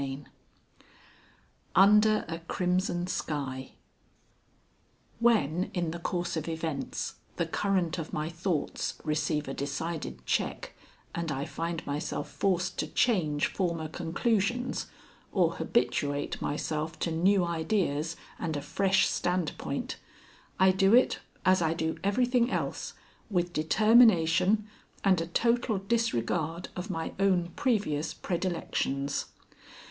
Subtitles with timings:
[0.01, 0.25] XXXIX
[1.75, 3.73] UNDER A CRIMSON SKY
[5.19, 10.73] When, in the course of events, the current of my thoughts receive a decided check
[11.13, 14.87] and I find myself forced to change former conclusions
[15.31, 19.97] or habituate myself to new ideas and a fresh standpoint,
[20.59, 22.93] I do it, as I do everything else,
[23.29, 24.67] with determination
[25.03, 29.25] and a total disregard of my own previous predilections.